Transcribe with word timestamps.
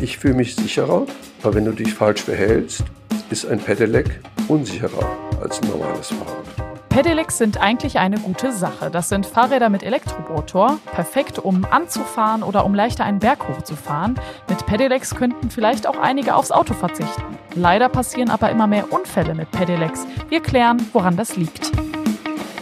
Ich 0.00 0.18
fühle 0.18 0.34
mich 0.34 0.56
sicherer, 0.56 1.06
aber 1.42 1.54
wenn 1.54 1.64
du 1.64 1.72
dich 1.72 1.94
falsch 1.94 2.22
verhältst, 2.22 2.84
ist 3.30 3.46
ein 3.46 3.58
Pedelec 3.58 4.20
unsicherer 4.48 5.08
als 5.40 5.60
ein 5.62 5.68
normales 5.68 6.08
Fahrrad. 6.08 6.64
Pedelecs 6.94 7.38
sind 7.38 7.60
eigentlich 7.60 7.98
eine 7.98 8.20
gute 8.20 8.52
Sache. 8.52 8.88
Das 8.88 9.08
sind 9.08 9.26
Fahrräder 9.26 9.68
mit 9.68 9.82
Elektromotor, 9.82 10.78
perfekt 10.92 11.40
um 11.40 11.66
anzufahren 11.68 12.44
oder 12.44 12.64
um 12.64 12.72
leichter 12.72 13.04
einen 13.04 13.18
Berg 13.18 13.48
hochzufahren. 13.48 14.14
Mit 14.48 14.64
Pedelecs 14.66 15.16
könnten 15.16 15.50
vielleicht 15.50 15.88
auch 15.88 15.98
einige 15.98 16.36
aufs 16.36 16.52
Auto 16.52 16.72
verzichten. 16.72 17.36
Leider 17.56 17.88
passieren 17.88 18.30
aber 18.30 18.50
immer 18.50 18.68
mehr 18.68 18.92
Unfälle 18.92 19.34
mit 19.34 19.50
Pedelecs. 19.50 20.06
Wir 20.28 20.40
klären, 20.40 20.88
woran 20.92 21.16
das 21.16 21.36
liegt. 21.36 21.72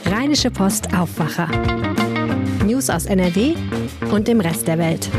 Rheinische 0.07 0.51
Post 0.51 0.95
Aufwacher. 0.96 1.49
News 2.64 2.89
aus 2.89 3.05
NRW 3.05 3.55
und 4.11 4.29
dem 4.29 4.41
Rest 4.41 4.67
der 4.67 4.79
Welt. 4.79 5.11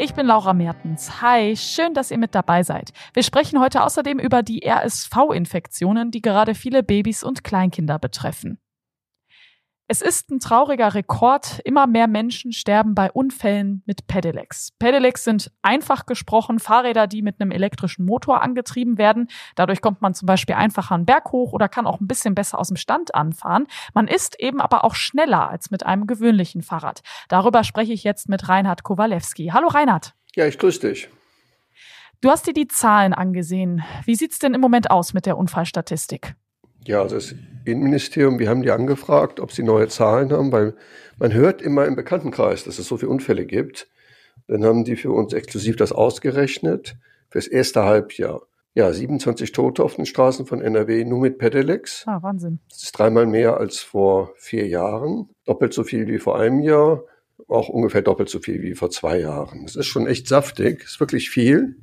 Ich 0.00 0.14
bin 0.14 0.26
Laura 0.26 0.54
Mertens. 0.54 1.20
Hi, 1.22 1.56
schön, 1.56 1.92
dass 1.92 2.12
ihr 2.12 2.18
mit 2.18 2.32
dabei 2.32 2.62
seid. 2.62 2.92
Wir 3.14 3.24
sprechen 3.24 3.58
heute 3.58 3.82
außerdem 3.82 4.20
über 4.20 4.44
die 4.44 4.64
RSV-Infektionen, 4.64 6.12
die 6.12 6.22
gerade 6.22 6.54
viele 6.54 6.84
Babys 6.84 7.24
und 7.24 7.42
Kleinkinder 7.42 7.98
betreffen. 7.98 8.60
Es 9.90 10.02
ist 10.02 10.30
ein 10.30 10.38
trauriger 10.38 10.92
Rekord. 10.92 11.62
Immer 11.64 11.86
mehr 11.86 12.08
Menschen 12.08 12.52
sterben 12.52 12.94
bei 12.94 13.10
Unfällen 13.10 13.82
mit 13.86 14.06
Pedelecs. 14.06 14.72
Pedelecs 14.78 15.24
sind 15.24 15.50
einfach 15.62 16.04
gesprochen 16.04 16.58
Fahrräder, 16.58 17.06
die 17.06 17.22
mit 17.22 17.40
einem 17.40 17.50
elektrischen 17.52 18.04
Motor 18.04 18.42
angetrieben 18.42 18.98
werden. 18.98 19.28
Dadurch 19.54 19.80
kommt 19.80 20.02
man 20.02 20.12
zum 20.12 20.26
Beispiel 20.26 20.56
einfacher 20.56 20.94
einen 20.94 21.06
Berg 21.06 21.32
hoch 21.32 21.54
oder 21.54 21.70
kann 21.70 21.86
auch 21.86 22.00
ein 22.00 22.06
bisschen 22.06 22.34
besser 22.34 22.58
aus 22.58 22.68
dem 22.68 22.76
Stand 22.76 23.14
anfahren. 23.14 23.66
Man 23.94 24.08
ist 24.08 24.38
eben 24.38 24.60
aber 24.60 24.84
auch 24.84 24.94
schneller 24.94 25.48
als 25.48 25.70
mit 25.70 25.86
einem 25.86 26.06
gewöhnlichen 26.06 26.60
Fahrrad. 26.60 27.00
Darüber 27.30 27.64
spreche 27.64 27.94
ich 27.94 28.04
jetzt 28.04 28.28
mit 28.28 28.46
Reinhard 28.46 28.82
Kowalewski. 28.82 29.52
Hallo 29.54 29.68
Reinhard. 29.68 30.14
Ja, 30.36 30.46
ich 30.46 30.58
grüße 30.58 30.86
dich. 30.86 31.08
Du 32.20 32.28
hast 32.28 32.46
dir 32.46 32.52
die 32.52 32.68
Zahlen 32.68 33.14
angesehen. 33.14 33.82
Wie 34.04 34.16
sieht's 34.16 34.38
denn 34.38 34.52
im 34.52 34.60
Moment 34.60 34.90
aus 34.90 35.14
mit 35.14 35.24
der 35.24 35.38
Unfallstatistik? 35.38 36.34
Ja, 36.88 37.02
also 37.02 37.16
das 37.16 37.34
Innenministerium, 37.66 38.38
wir 38.38 38.48
haben 38.48 38.62
die 38.62 38.70
angefragt, 38.70 39.40
ob 39.40 39.52
sie 39.52 39.62
neue 39.62 39.88
Zahlen 39.88 40.32
haben, 40.32 40.52
weil 40.52 40.74
man 41.18 41.34
hört 41.34 41.60
immer 41.60 41.84
im 41.84 41.96
Bekanntenkreis, 41.96 42.64
dass 42.64 42.78
es 42.78 42.88
so 42.88 42.96
viele 42.96 43.10
Unfälle 43.10 43.44
gibt. 43.44 43.88
Dann 44.46 44.64
haben 44.64 44.84
die 44.84 44.96
für 44.96 45.12
uns 45.12 45.34
exklusiv 45.34 45.76
das 45.76 45.92
ausgerechnet 45.92 46.96
fürs 47.28 47.46
erste 47.46 47.84
Halbjahr. 47.84 48.40
Ja, 48.74 48.90
27 48.90 49.52
Tote 49.52 49.84
auf 49.84 49.96
den 49.96 50.06
Straßen 50.06 50.46
von 50.46 50.62
NRW 50.62 51.04
nur 51.04 51.20
mit 51.20 51.36
Pedelecs. 51.36 52.04
Ah, 52.06 52.22
Wahnsinn. 52.22 52.60
Das 52.70 52.84
ist 52.84 52.92
dreimal 52.92 53.26
mehr 53.26 53.58
als 53.58 53.80
vor 53.80 54.32
vier 54.36 54.66
Jahren. 54.66 55.28
Doppelt 55.44 55.74
so 55.74 55.84
viel 55.84 56.06
wie 56.06 56.18
vor 56.18 56.40
einem 56.40 56.60
Jahr. 56.60 57.04
Auch 57.48 57.68
ungefähr 57.68 58.00
doppelt 58.00 58.30
so 58.30 58.38
viel 58.38 58.62
wie 58.62 58.74
vor 58.74 58.88
zwei 58.88 59.20
Jahren. 59.20 59.64
Das 59.66 59.76
ist 59.76 59.86
schon 59.86 60.06
echt 60.06 60.26
saftig. 60.26 60.80
Das 60.80 60.92
ist 60.92 61.00
wirklich 61.00 61.28
viel. 61.28 61.76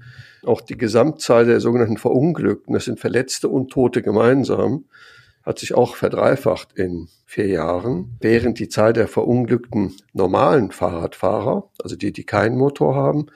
Auch 0.45 0.61
die 0.61 0.77
Gesamtzahl 0.77 1.45
der 1.45 1.59
sogenannten 1.59 1.97
Verunglückten, 1.97 2.73
das 2.73 2.85
sind 2.85 2.99
Verletzte 2.99 3.49
und 3.49 3.71
Tote 3.71 4.01
gemeinsam, 4.01 4.85
hat 5.43 5.59
sich 5.59 5.75
auch 5.75 5.95
verdreifacht 5.95 6.73
in 6.77 7.07
vier 7.25 7.47
Jahren, 7.47 8.17
während 8.19 8.59
die 8.59 8.69
Zahl 8.69 8.93
der 8.93 9.07
verunglückten 9.07 9.95
normalen 10.13 10.71
Fahrradfahrer, 10.71 11.69
also 11.83 11.95
die, 11.95 12.11
die 12.11 12.23
keinen 12.23 12.57
Motor 12.57 12.95
haben, 12.95 13.27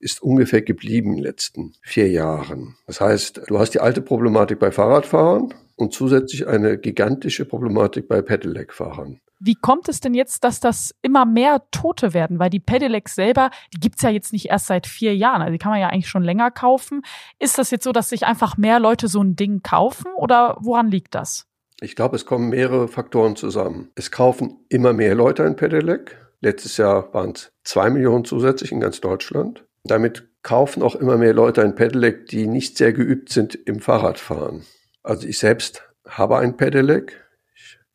ist 0.00 0.22
ungefähr 0.22 0.62
geblieben 0.62 1.10
in 1.10 1.16
den 1.16 1.24
letzten 1.24 1.72
vier 1.80 2.10
Jahren. 2.10 2.76
Das 2.86 3.00
heißt, 3.00 3.42
du 3.46 3.58
hast 3.58 3.70
die 3.70 3.80
alte 3.80 4.02
Problematik 4.02 4.58
bei 4.58 4.70
Fahrradfahrern 4.70 5.54
und 5.76 5.92
zusätzlich 5.92 6.46
eine 6.46 6.78
gigantische 6.78 7.44
Problematik 7.44 8.08
bei 8.08 8.20
Pedelec-Fahrern. 8.20 9.20
Wie 9.40 9.54
kommt 9.54 9.88
es 9.88 10.00
denn 10.00 10.14
jetzt, 10.14 10.44
dass 10.44 10.60
das 10.60 10.94
immer 11.02 11.26
mehr 11.26 11.62
Tote 11.70 12.14
werden? 12.14 12.38
Weil 12.38 12.50
die 12.50 12.60
Pedelecs 12.60 13.14
selber, 13.14 13.50
die 13.72 13.80
gibt's 13.80 14.02
ja 14.02 14.10
jetzt 14.10 14.32
nicht 14.32 14.46
erst 14.46 14.66
seit 14.66 14.86
vier 14.86 15.16
Jahren. 15.16 15.42
Also 15.42 15.52
die 15.52 15.58
kann 15.58 15.72
man 15.72 15.80
ja 15.80 15.88
eigentlich 15.88 16.08
schon 16.08 16.22
länger 16.22 16.50
kaufen. 16.50 17.02
Ist 17.38 17.58
das 17.58 17.70
jetzt 17.70 17.84
so, 17.84 17.92
dass 17.92 18.08
sich 18.08 18.24
einfach 18.24 18.56
mehr 18.56 18.80
Leute 18.80 19.08
so 19.08 19.22
ein 19.22 19.36
Ding 19.36 19.62
kaufen 19.62 20.12
oder 20.16 20.56
woran 20.60 20.90
liegt 20.90 21.14
das? 21.14 21.46
Ich 21.80 21.96
glaube, 21.96 22.16
es 22.16 22.24
kommen 22.24 22.50
mehrere 22.50 22.88
Faktoren 22.88 23.36
zusammen. 23.36 23.90
Es 23.94 24.10
kaufen 24.10 24.64
immer 24.68 24.92
mehr 24.92 25.14
Leute 25.14 25.44
ein 25.44 25.56
Pedelec. 25.56 26.16
Letztes 26.40 26.76
Jahr 26.76 27.12
waren 27.12 27.32
es 27.32 27.52
zwei 27.64 27.90
Millionen 27.90 28.24
zusätzlich 28.24 28.70
in 28.70 28.80
ganz 28.80 29.00
Deutschland. 29.00 29.64
Damit 29.82 30.28
kaufen 30.42 30.82
auch 30.82 30.94
immer 30.94 31.16
mehr 31.16 31.34
Leute 31.34 31.62
ein 31.62 31.74
Pedelec, 31.74 32.26
die 32.26 32.46
nicht 32.46 32.78
sehr 32.78 32.92
geübt 32.92 33.30
sind 33.30 33.54
im 33.54 33.80
Fahrradfahren. 33.80 34.64
Also 35.02 35.26
ich 35.26 35.38
selbst 35.38 35.82
habe 36.08 36.38
ein 36.38 36.56
Pedelec, 36.56 37.23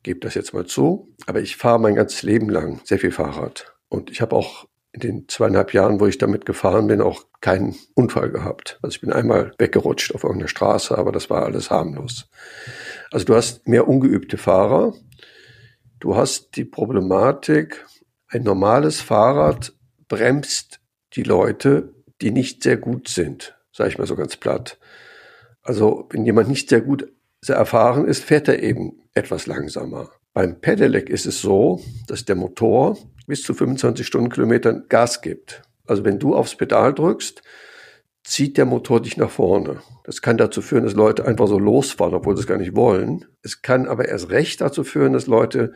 gebe 0.02 0.20
das 0.20 0.34
jetzt 0.34 0.54
mal 0.54 0.66
zu. 0.66 1.14
Aber 1.26 1.40
ich 1.40 1.56
fahre 1.56 1.80
mein 1.80 1.94
ganzes 1.94 2.22
Leben 2.22 2.48
lang 2.48 2.80
sehr 2.84 2.98
viel 2.98 3.12
Fahrrad. 3.12 3.74
Und 3.88 4.10
ich 4.10 4.20
habe 4.20 4.36
auch 4.36 4.66
in 4.92 5.00
den 5.00 5.28
zweieinhalb 5.28 5.72
Jahren, 5.72 6.00
wo 6.00 6.06
ich 6.06 6.18
damit 6.18 6.46
gefahren 6.46 6.88
bin, 6.88 7.00
auch 7.00 7.24
keinen 7.40 7.76
Unfall 7.94 8.30
gehabt. 8.30 8.78
Also 8.82 8.94
ich 8.94 9.00
bin 9.00 9.12
einmal 9.12 9.52
weggerutscht 9.58 10.14
auf 10.14 10.24
irgendeiner 10.24 10.48
Straße, 10.48 10.96
aber 10.96 11.12
das 11.12 11.30
war 11.30 11.44
alles 11.44 11.70
harmlos. 11.70 12.28
Also 13.12 13.24
du 13.26 13.34
hast 13.36 13.68
mehr 13.68 13.86
ungeübte 13.86 14.36
Fahrer. 14.36 14.94
Du 16.00 16.16
hast 16.16 16.56
die 16.56 16.64
Problematik, 16.64 17.84
ein 18.28 18.42
normales 18.42 19.00
Fahrrad 19.00 19.74
bremst 20.08 20.80
die 21.14 21.22
Leute, 21.22 21.94
die 22.20 22.30
nicht 22.30 22.62
sehr 22.62 22.76
gut 22.76 23.08
sind, 23.08 23.56
sage 23.72 23.90
ich 23.90 23.98
mal 23.98 24.06
so 24.06 24.16
ganz 24.16 24.36
platt. 24.36 24.78
Also 25.62 26.08
wenn 26.10 26.24
jemand 26.24 26.48
nicht 26.48 26.68
sehr 26.68 26.80
gut 26.80 27.12
sehr 27.42 27.56
erfahren 27.56 28.06
ist, 28.06 28.24
fährt 28.24 28.48
er 28.48 28.62
eben 28.62 29.00
etwas 29.14 29.46
langsamer. 29.46 30.10
Beim 30.32 30.60
Pedelec 30.60 31.10
ist 31.10 31.26
es 31.26 31.40
so, 31.40 31.80
dass 32.06 32.24
der 32.24 32.36
Motor 32.36 32.96
bis 33.26 33.42
zu 33.42 33.54
25 33.54 34.06
Stundenkilometern 34.06 34.86
Gas 34.88 35.22
gibt. 35.22 35.62
Also 35.86 36.04
wenn 36.04 36.18
du 36.18 36.34
aufs 36.34 36.56
Pedal 36.56 36.94
drückst, 36.94 37.42
zieht 38.22 38.56
der 38.56 38.66
Motor 38.66 39.02
dich 39.02 39.16
nach 39.16 39.30
vorne. 39.30 39.80
Das 40.04 40.22
kann 40.22 40.36
dazu 40.36 40.62
führen, 40.62 40.84
dass 40.84 40.94
Leute 40.94 41.24
einfach 41.24 41.48
so 41.48 41.58
losfahren, 41.58 42.14
obwohl 42.14 42.36
sie 42.36 42.42
es 42.42 42.46
gar 42.46 42.58
nicht 42.58 42.76
wollen. 42.76 43.24
Es 43.42 43.62
kann 43.62 43.88
aber 43.88 44.08
erst 44.08 44.30
recht 44.30 44.60
dazu 44.60 44.84
führen, 44.84 45.14
dass 45.14 45.26
Leute 45.26 45.72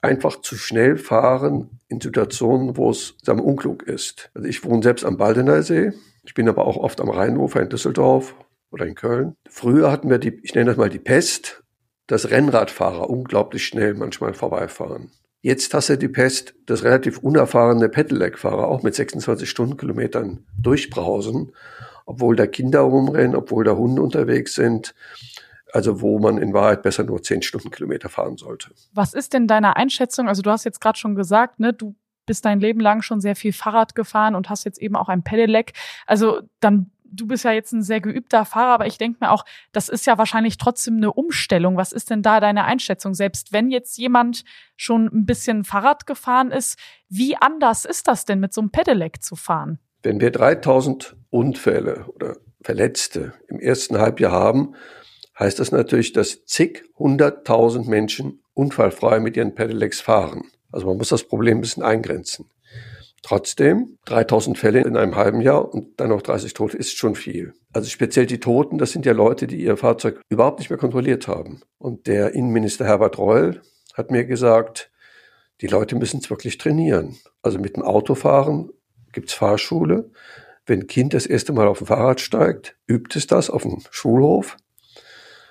einfach 0.00 0.40
zu 0.40 0.56
schnell 0.56 0.96
fahren 0.96 1.80
in 1.88 2.00
Situationen, 2.00 2.76
wo 2.76 2.90
es 2.90 3.16
am 3.26 3.40
unklug 3.40 3.82
ist. 3.82 4.30
Also 4.34 4.46
ich 4.46 4.64
wohne 4.64 4.82
selbst 4.82 5.04
am 5.04 5.16
Baldener 5.16 5.62
See. 5.62 5.92
Ich 6.24 6.34
bin 6.34 6.48
aber 6.48 6.66
auch 6.66 6.76
oft 6.76 7.00
am 7.00 7.08
Rheinufer 7.08 7.60
in 7.60 7.68
Düsseldorf 7.68 8.34
oder 8.70 8.86
in 8.86 8.94
Köln. 8.94 9.36
Früher 9.48 9.90
hatten 9.90 10.10
wir 10.10 10.18
die, 10.18 10.38
ich 10.42 10.54
nenne 10.54 10.70
das 10.70 10.76
mal 10.76 10.90
die 10.90 10.98
Pest, 10.98 11.62
dass 12.06 12.30
Rennradfahrer 12.30 13.08
unglaublich 13.08 13.66
schnell 13.66 13.94
manchmal 13.94 14.34
vorbeifahren. 14.34 15.10
Jetzt 15.40 15.72
hast 15.72 15.88
du 15.88 15.96
die 15.96 16.08
Pest, 16.08 16.54
dass 16.66 16.82
relativ 16.82 17.18
unerfahrene 17.18 17.88
Pedelec-Fahrer 17.88 18.66
auch 18.66 18.82
mit 18.82 18.94
26 18.94 19.48
Stundenkilometern 19.48 20.44
durchbrausen, 20.58 21.52
obwohl 22.06 22.34
da 22.34 22.46
Kinder 22.46 22.80
rumrennen, 22.80 23.36
obwohl 23.36 23.64
da 23.64 23.76
Hunde 23.76 24.02
unterwegs 24.02 24.54
sind. 24.54 24.94
Also 25.72 26.00
wo 26.00 26.18
man 26.18 26.38
in 26.38 26.54
Wahrheit 26.54 26.82
besser 26.82 27.04
nur 27.04 27.22
10 27.22 27.42
Stundenkilometer 27.42 28.08
fahren 28.08 28.38
sollte. 28.38 28.70
Was 28.94 29.12
ist 29.12 29.34
denn 29.34 29.46
deine 29.46 29.76
Einschätzung? 29.76 30.26
Also 30.26 30.40
du 30.40 30.50
hast 30.50 30.64
jetzt 30.64 30.80
gerade 30.80 30.98
schon 30.98 31.14
gesagt, 31.14 31.60
ne, 31.60 31.74
du 31.74 31.94
bist 32.24 32.44
dein 32.44 32.58
Leben 32.58 32.80
lang 32.80 33.02
schon 33.02 33.20
sehr 33.20 33.36
viel 33.36 33.52
Fahrrad 33.52 33.94
gefahren 33.94 34.34
und 34.34 34.48
hast 34.50 34.64
jetzt 34.64 34.80
eben 34.80 34.96
auch 34.96 35.08
ein 35.08 35.22
Pedelec. 35.22 35.72
Also 36.06 36.40
dann 36.60 36.90
du 37.10 37.26
bist 37.26 37.44
ja 37.44 37.52
jetzt 37.52 37.72
ein 37.72 37.82
sehr 37.82 38.00
geübter 38.00 38.44
Fahrer, 38.44 38.74
aber 38.74 38.86
ich 38.86 38.98
denke 38.98 39.18
mir 39.20 39.30
auch, 39.30 39.44
das 39.72 39.88
ist 39.88 40.06
ja 40.06 40.18
wahrscheinlich 40.18 40.58
trotzdem 40.58 40.96
eine 40.96 41.12
Umstellung. 41.12 41.76
Was 41.76 41.92
ist 41.92 42.10
denn 42.10 42.22
da 42.22 42.40
deine 42.40 42.64
Einschätzung? 42.64 43.14
Selbst 43.14 43.52
wenn 43.52 43.70
jetzt 43.70 43.98
jemand 43.98 44.44
schon 44.76 45.06
ein 45.06 45.26
bisschen 45.26 45.64
Fahrrad 45.64 46.06
gefahren 46.06 46.50
ist, 46.50 46.78
wie 47.08 47.36
anders 47.36 47.84
ist 47.84 48.08
das 48.08 48.24
denn 48.24 48.40
mit 48.40 48.52
so 48.52 48.60
einem 48.60 48.70
Pedelec 48.70 49.22
zu 49.22 49.36
fahren? 49.36 49.78
Wenn 50.02 50.20
wir 50.20 50.30
3000 50.30 51.16
Unfälle 51.30 52.06
oder 52.14 52.36
Verletzte 52.62 53.34
im 53.48 53.60
ersten 53.60 53.98
Halbjahr 53.98 54.32
haben, 54.32 54.74
heißt 55.38 55.58
das 55.58 55.72
natürlich, 55.72 56.12
dass 56.12 56.44
zig 56.44 56.84
hunderttausend 56.98 57.86
Menschen 57.86 58.42
unfallfrei 58.54 59.20
mit 59.20 59.36
ihren 59.36 59.54
Pedelecs 59.54 60.00
fahren. 60.00 60.42
Also 60.72 60.86
man 60.86 60.98
muss 60.98 61.08
das 61.08 61.24
Problem 61.24 61.58
ein 61.58 61.60
bisschen 61.60 61.82
eingrenzen. 61.82 62.46
Trotzdem, 63.22 63.98
3000 64.06 64.56
Fälle 64.58 64.80
in 64.82 64.96
einem 64.96 65.16
halben 65.16 65.40
Jahr 65.40 65.72
und 65.72 66.00
dann 66.00 66.10
noch 66.10 66.22
30 66.22 66.54
Tote 66.54 66.76
ist 66.76 66.96
schon 66.96 67.14
viel. 67.14 67.52
Also 67.72 67.88
speziell 67.88 68.26
die 68.26 68.40
Toten, 68.40 68.78
das 68.78 68.92
sind 68.92 69.06
ja 69.06 69.12
Leute, 69.12 69.46
die 69.46 69.62
ihr 69.62 69.76
Fahrzeug 69.76 70.20
überhaupt 70.28 70.60
nicht 70.60 70.70
mehr 70.70 70.78
kontrolliert 70.78 71.26
haben. 71.26 71.60
Und 71.78 72.06
der 72.06 72.34
Innenminister 72.34 72.84
Herbert 72.84 73.18
Reul 73.18 73.60
hat 73.94 74.10
mir 74.10 74.24
gesagt, 74.24 74.90
die 75.60 75.66
Leute 75.66 75.96
müssen 75.96 76.20
es 76.20 76.30
wirklich 76.30 76.58
trainieren. 76.58 77.16
Also 77.42 77.58
mit 77.58 77.76
dem 77.76 77.82
Autofahren 77.82 78.70
gibt's 79.12 79.34
Fahrschule. 79.34 80.10
Wenn 80.64 80.80
ein 80.80 80.86
Kind 80.86 81.14
das 81.14 81.26
erste 81.26 81.52
Mal 81.52 81.66
auf 81.66 81.78
dem 81.78 81.88
Fahrrad 81.88 82.20
steigt, 82.20 82.76
übt 82.86 83.18
es 83.18 83.26
das 83.26 83.50
auf 83.50 83.62
dem 83.62 83.82
Schulhof. 83.90 84.56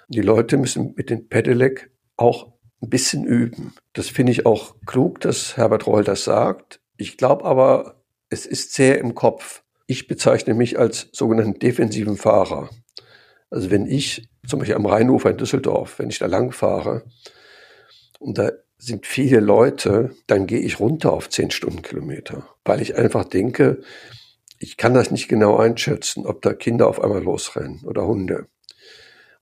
Die 0.07 0.21
Leute 0.21 0.57
müssen 0.57 0.93
mit 0.95 1.09
dem 1.09 1.27
Pedelec 1.27 1.91
auch 2.15 2.53
ein 2.81 2.89
bisschen 2.89 3.25
üben. 3.25 3.73
Das 3.93 4.07
finde 4.07 4.31
ich 4.31 4.45
auch 4.45 4.75
klug, 4.85 5.19
dass 5.19 5.57
Herbert 5.57 5.87
Reul 5.87 6.03
das 6.03 6.23
sagt. 6.23 6.79
Ich 6.97 7.17
glaube 7.17 7.45
aber, 7.45 8.01
es 8.29 8.45
ist 8.45 8.73
sehr 8.73 8.99
im 8.99 9.15
Kopf. 9.15 9.63
Ich 9.85 10.07
bezeichne 10.07 10.53
mich 10.53 10.77
als 10.77 11.09
sogenannten 11.13 11.59
defensiven 11.59 12.17
Fahrer. 12.17 12.69
Also 13.49 13.71
wenn 13.71 13.85
ich 13.85 14.27
zum 14.45 14.59
Beispiel 14.59 14.75
am 14.75 14.85
Rheinufer 14.85 15.29
in 15.29 15.37
Düsseldorf, 15.37 15.99
wenn 15.99 16.09
ich 16.09 16.19
da 16.19 16.25
lang 16.25 16.51
fahre 16.51 17.03
und 18.19 18.37
da 18.37 18.51
sind 18.77 19.05
viele 19.07 19.39
Leute, 19.39 20.11
dann 20.27 20.45
gehe 20.45 20.59
ich 20.59 20.79
runter 20.79 21.13
auf 21.13 21.29
10 21.29 21.51
Stundenkilometer, 21.51 22.47
weil 22.65 22.81
ich 22.81 22.95
einfach 22.95 23.25
denke, 23.25 23.81
Ich 24.59 24.77
kann 24.77 24.93
das 24.93 25.11
nicht 25.11 25.27
genau 25.27 25.57
einschätzen, 25.57 26.25
ob 26.25 26.41
da 26.41 26.53
Kinder 26.53 26.87
auf 26.87 27.01
einmal 27.01 27.21
losrennen 27.21 27.81
oder 27.85 28.07
Hunde. 28.07 28.47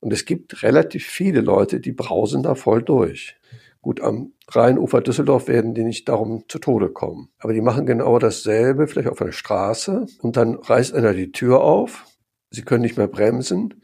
Und 0.02 0.12
es 0.12 0.26
gibt 0.26 0.62
relativ 0.62 1.06
viele 1.06 1.42
Leute, 1.42 1.80
die 1.80 1.94
brausen 1.94 2.44
da 2.44 2.56
voll 2.56 2.84
durch. 2.84 3.38
Gut, 3.86 4.02
am 4.02 4.34
Rheinufer 4.48 5.00
Düsseldorf 5.00 5.48
werden 5.48 5.76
die 5.76 5.84
nicht 5.84 6.10
darum 6.10 6.46
zu 6.48 6.58
Tode 6.58 6.90
kommen. 6.90 7.30
Aber 7.38 7.54
die 7.54 7.62
machen 7.62 7.86
genau 7.86 8.18
dasselbe, 8.18 8.88
vielleicht 8.88 9.10
auf 9.10 9.22
einer 9.22 9.32
Straße. 9.32 10.08
Und 10.24 10.38
dann 10.38 10.56
reißt 10.56 10.96
einer 10.96 11.14
die 11.14 11.32
Tür 11.32 11.62
auf. 11.62 12.08
Sie 12.50 12.64
können 12.64 12.82
nicht 12.82 12.98
mehr 12.98 13.08
bremsen, 13.08 13.84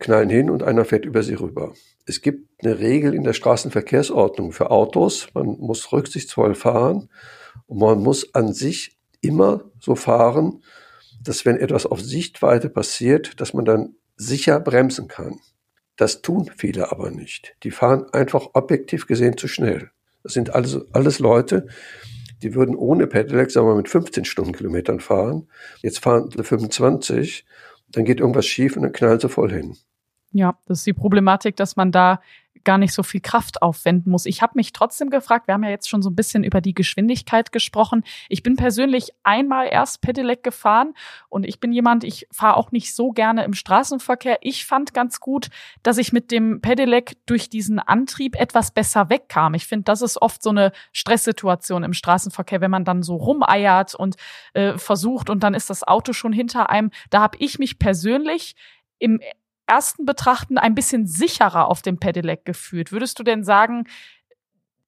knallen 0.00 0.30
hin 0.30 0.50
und 0.50 0.64
einer 0.64 0.84
fährt 0.84 1.04
über 1.04 1.22
sie 1.22 1.34
rüber. 1.34 1.74
Es 2.06 2.22
gibt 2.22 2.50
eine 2.60 2.80
Regel 2.80 3.14
in 3.14 3.22
der 3.22 3.34
Straßenverkehrsordnung 3.34 4.50
für 4.50 4.72
Autos. 4.72 5.28
Man 5.32 5.46
muss 5.60 5.92
rücksichtsvoll 5.92 6.56
fahren 6.56 7.08
und 7.66 7.78
man 7.78 8.02
muss 8.02 8.34
an 8.34 8.52
sich 8.52 8.98
immer 9.20 9.70
so 9.78 9.94
fahren, 9.94 10.64
dass 11.22 11.44
wenn 11.44 11.56
etwas 11.56 11.86
auf 11.86 12.00
Sichtweite 12.00 12.68
passiert, 12.68 13.40
dass 13.40 13.54
man 13.54 13.64
dann 13.64 13.94
sicher 14.16 14.58
bremsen 14.58 15.06
kann. 15.06 15.38
Das 15.96 16.22
tun 16.22 16.50
viele 16.56 16.92
aber 16.92 17.10
nicht. 17.10 17.56
Die 17.62 17.70
fahren 17.70 18.06
einfach 18.12 18.48
objektiv 18.52 19.06
gesehen 19.06 19.36
zu 19.36 19.48
schnell. 19.48 19.90
Das 20.22 20.34
sind 20.34 20.54
alles, 20.54 20.78
alles 20.92 21.18
Leute, 21.18 21.68
die 22.42 22.54
würden 22.54 22.74
ohne 22.74 23.06
Pedelec, 23.06 23.50
sagen 23.50 23.66
wir 23.66 23.72
mal, 23.72 23.78
mit 23.78 23.88
15 23.88 24.24
Stundenkilometern 24.24 25.00
fahren. 25.00 25.48
Jetzt 25.82 26.00
fahren 26.00 26.30
sie 26.30 26.42
25, 26.42 27.46
dann 27.88 28.04
geht 28.04 28.20
irgendwas 28.20 28.46
schief 28.46 28.76
und 28.76 28.82
dann 28.82 28.92
knallen 28.92 29.20
sie 29.20 29.28
voll 29.28 29.52
hin. 29.52 29.76
Ja, 30.32 30.58
das 30.66 30.78
ist 30.78 30.86
die 30.86 30.92
Problematik, 30.92 31.56
dass 31.56 31.76
man 31.76 31.92
da 31.92 32.20
gar 32.66 32.76
nicht 32.76 32.92
so 32.92 33.02
viel 33.02 33.22
Kraft 33.22 33.62
aufwenden 33.62 34.10
muss. 34.10 34.26
Ich 34.26 34.42
habe 34.42 34.52
mich 34.56 34.74
trotzdem 34.74 35.08
gefragt, 35.08 35.46
wir 35.46 35.54
haben 35.54 35.64
ja 35.64 35.70
jetzt 35.70 35.88
schon 35.88 36.02
so 36.02 36.10
ein 36.10 36.16
bisschen 36.16 36.44
über 36.44 36.60
die 36.60 36.74
Geschwindigkeit 36.74 37.52
gesprochen. 37.52 38.04
Ich 38.28 38.42
bin 38.42 38.56
persönlich 38.56 39.12
einmal 39.22 39.68
erst 39.70 40.02
Pedelec 40.02 40.42
gefahren 40.42 40.92
und 41.30 41.46
ich 41.46 41.60
bin 41.60 41.72
jemand, 41.72 42.04
ich 42.04 42.26
fahre 42.30 42.56
auch 42.56 42.72
nicht 42.72 42.94
so 42.94 43.12
gerne 43.12 43.44
im 43.44 43.54
Straßenverkehr. 43.54 44.38
Ich 44.42 44.66
fand 44.66 44.92
ganz 44.92 45.20
gut, 45.20 45.48
dass 45.82 45.96
ich 45.96 46.12
mit 46.12 46.30
dem 46.30 46.60
Pedelec 46.60 47.16
durch 47.24 47.48
diesen 47.48 47.78
Antrieb 47.78 48.38
etwas 48.38 48.72
besser 48.72 49.08
wegkam. 49.08 49.54
Ich 49.54 49.66
finde, 49.66 49.84
das 49.84 50.02
ist 50.02 50.20
oft 50.20 50.42
so 50.42 50.50
eine 50.50 50.72
Stresssituation 50.92 51.84
im 51.84 51.94
Straßenverkehr, 51.94 52.60
wenn 52.60 52.70
man 52.70 52.84
dann 52.84 53.02
so 53.02 53.14
rumeiert 53.16 53.94
und 53.94 54.16
äh, 54.54 54.76
versucht 54.76 55.30
und 55.30 55.44
dann 55.44 55.54
ist 55.54 55.70
das 55.70 55.84
Auto 55.84 56.12
schon 56.12 56.32
hinter 56.32 56.68
einem. 56.68 56.90
Da 57.10 57.20
habe 57.20 57.38
ich 57.38 57.60
mich 57.60 57.78
persönlich 57.78 58.56
im 58.98 59.20
ersten 59.66 60.06
Betrachten 60.06 60.58
ein 60.58 60.74
bisschen 60.74 61.06
sicherer 61.06 61.68
auf 61.68 61.82
dem 61.82 61.98
Pedelec 61.98 62.44
gefühlt. 62.44 62.92
Würdest 62.92 63.18
du 63.18 63.22
denn 63.22 63.44
sagen, 63.44 63.84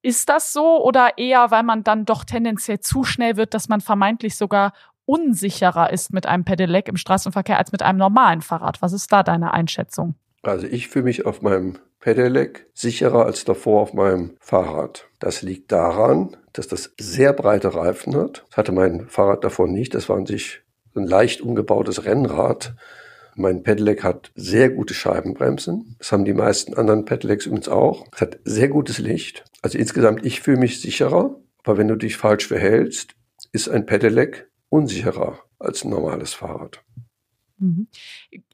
ist 0.01 0.29
das 0.29 0.53
so 0.53 0.83
oder 0.83 1.17
eher, 1.17 1.51
weil 1.51 1.63
man 1.63 1.83
dann 1.83 2.05
doch 2.05 2.23
tendenziell 2.23 2.79
zu 2.79 3.03
schnell 3.03 3.35
wird, 3.35 3.53
dass 3.53 3.67
man 3.67 3.81
vermeintlich 3.81 4.37
sogar 4.37 4.73
unsicherer 5.05 5.91
ist 5.91 6.13
mit 6.13 6.25
einem 6.25 6.45
Pedelec 6.45 6.87
im 6.87 6.95
Straßenverkehr 6.95 7.57
als 7.57 7.71
mit 7.71 7.81
einem 7.81 7.97
normalen 7.97 8.41
Fahrrad? 8.41 8.81
Was 8.81 8.93
ist 8.93 9.11
da 9.11 9.23
deine 9.23 9.53
Einschätzung? 9.53 10.15
Also 10.43 10.67
ich 10.67 10.87
fühle 10.87 11.05
mich 11.05 11.25
auf 11.25 11.41
meinem 11.41 11.79
Pedelec 11.99 12.69
sicherer 12.73 13.25
als 13.25 13.43
davor 13.43 13.81
auf 13.81 13.93
meinem 13.93 14.37
Fahrrad. 14.39 15.07
Das 15.19 15.41
liegt 15.41 15.71
daran, 15.71 16.37
dass 16.53 16.67
das 16.67 16.93
sehr 16.97 17.33
breite 17.33 17.73
Reifen 17.73 18.15
hat. 18.15 18.45
Das 18.49 18.57
hatte 18.57 18.71
mein 18.71 19.07
Fahrrad 19.09 19.43
davor 19.43 19.67
nicht. 19.67 19.95
Das 19.95 20.07
war 20.07 20.15
an 20.15 20.25
sich 20.25 20.61
ein 20.95 21.05
leicht 21.05 21.41
umgebautes 21.41 22.05
Rennrad 22.05 22.75
mein 23.39 23.63
Pedelec 23.63 24.03
hat 24.03 24.31
sehr 24.35 24.69
gute 24.69 24.93
Scheibenbremsen. 24.93 25.95
Das 25.97 26.11
haben 26.11 26.25
die 26.25 26.33
meisten 26.33 26.73
anderen 26.73 27.05
Pedelecs 27.05 27.45
übrigens 27.45 27.69
auch. 27.69 28.05
Es 28.13 28.21
hat 28.21 28.39
sehr 28.43 28.67
gutes 28.67 28.99
Licht. 28.99 29.45
Also 29.61 29.77
insgesamt, 29.77 30.25
ich 30.25 30.41
fühle 30.41 30.57
mich 30.57 30.81
sicherer. 30.81 31.35
Aber 31.63 31.77
wenn 31.77 31.87
du 31.87 31.95
dich 31.95 32.17
falsch 32.17 32.47
verhältst, 32.47 33.15
ist 33.51 33.69
ein 33.69 33.85
Pedelec 33.85 34.49
unsicherer 34.69 35.39
als 35.57 35.83
ein 35.83 35.89
normales 35.89 36.33
Fahrrad. 36.33 36.83
Mhm. 37.57 37.87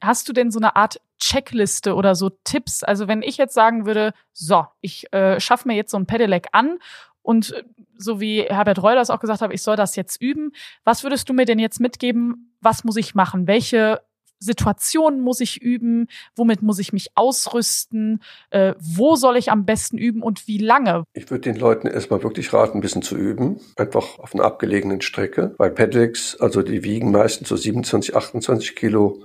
Hast 0.02 0.30
du 0.30 0.34
denn 0.34 0.52
so 0.52 0.60
eine 0.60 0.76
Art 0.76 1.02
Checkliste 1.20 1.96
oder 1.96 2.16
so 2.16 2.30
Tipps? 2.44 2.84
Also 2.84 3.08
wenn 3.08 3.22
ich 3.22 3.38
jetzt 3.38 3.54
sagen 3.54 3.86
würde, 3.86 4.14
so, 4.34 4.66
ich 4.82 5.12
äh, 5.14 5.40
schaffe 5.40 5.68
mir 5.68 5.76
jetzt 5.76 5.92
so 5.92 5.98
ein 5.98 6.08
Pedelec 6.08 6.48
an 6.52 6.80
und 7.22 7.54
äh, 7.54 7.64
so 7.98 8.20
wie 8.20 8.42
Herbert 8.44 8.82
Reuler 8.82 9.02
es 9.02 9.10
auch 9.10 9.20
gesagt 9.20 9.42
hat, 9.42 9.54
ich 9.54 9.62
soll 9.62 9.78
das 9.78 9.96
jetzt 9.96 10.22
üben. 10.22 10.52
Was 10.84 11.04
würdest 11.04 11.30
du 11.30 11.34
mir 11.34 11.46
denn 11.46 11.60
jetzt 11.60 11.80
mitgeben? 11.80 12.56
Was 12.62 12.84
muss 12.84 12.98
ich 12.98 13.16
machen? 13.16 13.48
Welche 13.48 14.02
Situationen 14.40 15.22
muss 15.22 15.40
ich 15.40 15.62
üben, 15.62 16.08
womit 16.36 16.62
muss 16.62 16.80
ich 16.80 16.94
mich 16.94 17.10
ausrüsten, 17.16 18.22
äh, 18.50 18.74
wo 18.80 19.16
soll 19.16 19.38
ich 19.38 19.52
am 19.52 19.66
besten 19.66 19.98
üben 19.98 20.22
und 20.22 20.48
wie 20.48 20.58
lange? 20.58 21.04
Ich 21.14 21.30
würde 21.30 21.52
den 21.52 21.56
Leuten 21.60 21.88
erstmal 21.88 22.24
wirklich 22.24 22.54
raten, 22.54 22.78
ein 22.78 22.82
bisschen 22.82 23.02
zu 23.02 23.16
üben, 23.16 23.60
einfach 23.76 24.20
auf 24.20 24.34
einer 24.34 24.44
abgelegenen 24.44 25.02
Strecke, 25.02 25.56
weil 25.58 25.72
Pedelecs, 25.72 26.40
also 26.40 26.62
die 26.62 26.84
wiegen 26.84 27.12
meistens 27.12 27.50
so 27.50 27.56
27, 27.56 28.16
28 28.16 28.76
Kilo 28.76 29.24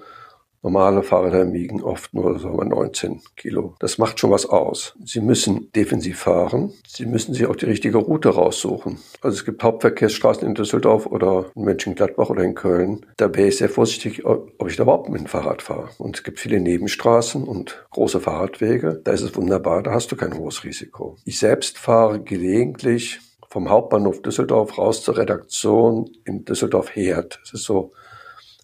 Normale 0.63 1.03
Fahrräder 1.03 1.53
wiegen 1.53 1.83
oft 1.83 2.13
nur 2.13 2.39
sagen 2.39 2.59
wir, 2.59 2.65
19 2.67 3.21
Kilo. 3.37 3.75
Das 3.81 3.99
macht 3.99 4.21
schon 4.21 4.31
was 4.31 4.45
aus. 4.45 4.95
Sie 5.05 5.21
müssen 5.21 5.73
defensiv 5.73 6.19
fahren. 6.19 6.73
Sie 6.87 7.07
müssen 7.07 7.33
sich 7.33 7.47
auch 7.47 7.57
die 7.57 7.65
richtige 7.65 7.99
Route 7.99 8.29
raussuchen. 8.29 8.99
Also 9.23 9.37
es 9.37 9.45
gibt 9.45 9.63
Hauptverkehrsstraßen 9.63 10.47
in 10.47 10.55
Düsseldorf 10.55 11.07
oder 11.07 11.47
in 11.55 11.65
Mönchengladbach 11.65 12.29
oder 12.29 12.45
in 12.45 12.55
Köln. 12.55 13.07
Da 13.17 13.35
wäre 13.35 13.49
ich 13.49 13.57
sehr 13.57 13.71
vorsichtig, 13.71 14.27
ob 14.27 14.69
ich 14.69 14.77
da 14.77 14.83
überhaupt 14.83 15.09
mit 15.09 15.21
dem 15.21 15.27
Fahrrad 15.27 15.63
fahre. 15.63 15.89
Und 15.99 16.17
es 16.17 16.23
gibt 16.23 16.39
viele 16.39 16.61
Nebenstraßen 16.61 17.45
und 17.45 17.87
große 17.91 18.21
Fahrradwege. 18.21 19.01
Da 19.03 19.13
ist 19.13 19.23
es 19.23 19.35
wunderbar, 19.37 19.83
da 19.83 19.93
hast 19.93 20.13
du 20.13 20.17
kein 20.17 20.37
hohes 20.37 20.65
Risiko. 20.65 21.17
Ich 21.25 21.39
selbst 21.39 21.79
fahre 21.79 22.21
gelegentlich 22.21 23.21
vom 23.49 23.69
Hauptbahnhof 23.69 24.23
Düsseldorf 24.23 24.79
raus 24.79 25.03
zur 25.03 25.17
Redaktion 25.17 26.09
in 26.25 26.45
Düsseldorf-Herd. 26.45 27.41
Das 27.43 27.55
ist 27.55 27.65
so 27.65 27.93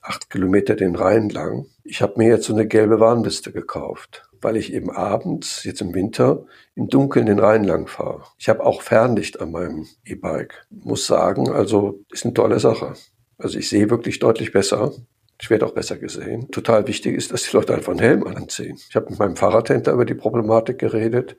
acht 0.07 0.31
Kilometer 0.31 0.75
den 0.75 0.95
Rhein 0.95 1.29
lang. 1.29 1.67
Ich 1.85 2.03
habe 2.03 2.15
mir 2.17 2.29
jetzt 2.29 2.47
so 2.47 2.53
eine 2.53 2.67
gelbe 2.67 3.01
Warnliste 3.01 3.53
gekauft, 3.53 4.29
weil 4.41 4.57
ich 4.57 4.73
eben 4.73 4.91
abends, 4.91 5.65
jetzt 5.65 5.81
im 5.81 5.95
Winter, 5.95 6.45
im 6.75 6.89
Dunkeln 6.89 7.27
den 7.27 7.39
Rhein 7.39 7.65
lang 7.65 7.87
fahre. 7.87 8.25
Ich 8.39 8.49
habe 8.49 8.65
auch 8.65 8.83
Fernlicht 8.83 9.41
an 9.41 9.51
meinem 9.51 9.87
E-Bike. 10.05 10.67
Muss 10.71 11.07
sagen, 11.07 11.51
also 11.51 12.01
ist 12.11 12.25
eine 12.25 12.35
tolle 12.35 12.61
Sache. 12.61 12.95
Also 13.39 13.59
ich 13.59 13.69
sehe 13.69 13.91
wirklich 13.91 14.19
deutlich 14.19 14.53
besser. 14.53 14.93
Ich 15.41 15.51
werde 15.51 15.67
auch 15.67 15.75
besser 15.75 15.97
gesehen. 15.97 16.51
Total 16.51 16.87
wichtig 16.87 17.15
ist, 17.15 17.33
dass 17.33 17.43
die 17.43 17.55
Leute 17.55 17.75
einfach 17.75 17.93
einen 17.93 18.01
Helm 18.01 18.27
anziehen. 18.27 18.79
Ich 18.89 18.97
habe 18.97 19.11
mit 19.11 19.19
meinem 19.19 19.37
Fahrradhändler 19.37 19.93
über 19.93 20.07
die 20.07 20.15
Problematik 20.15 20.79
geredet 20.79 21.37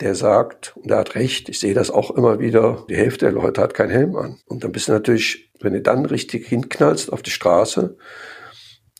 der 0.00 0.14
sagt, 0.14 0.76
und 0.76 0.90
er 0.90 0.98
hat 0.98 1.14
recht, 1.14 1.48
ich 1.48 1.60
sehe 1.60 1.74
das 1.74 1.90
auch 1.90 2.10
immer 2.10 2.40
wieder, 2.40 2.84
die 2.88 2.96
Hälfte 2.96 3.26
der 3.26 3.34
Leute 3.34 3.60
hat 3.60 3.74
keinen 3.74 3.90
Helm 3.90 4.16
an. 4.16 4.38
Und 4.46 4.64
dann 4.64 4.72
bist 4.72 4.88
du 4.88 4.92
natürlich, 4.92 5.50
wenn 5.64 5.72
du 5.72 5.80
dann 5.80 6.06
richtig 6.06 6.46
hinknallst 6.46 7.12
auf 7.12 7.22
die 7.22 7.30
Straße, 7.30 7.96